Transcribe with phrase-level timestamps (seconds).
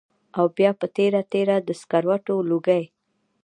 [0.37, 2.83] او بيا پۀ تېره تېره د سګرټو لوګی